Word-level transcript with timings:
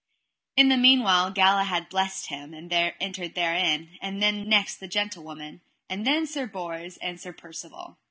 In 0.57 0.69
the 0.69 0.77
meanwhile 0.77 1.29
Galahad 1.29 1.87
blessed 1.87 2.25
him, 2.29 2.55
and 2.55 2.73
entered 2.73 3.35
therein; 3.35 3.99
and 4.01 4.19
then 4.19 4.49
next 4.49 4.77
the 4.77 4.87
gentlewoman, 4.87 5.61
and 5.91 6.07
then 6.07 6.25
Sir 6.25 6.47
Bors 6.47 6.97
and 6.97 7.21
Sir 7.21 7.33
Percivale. 7.33 7.99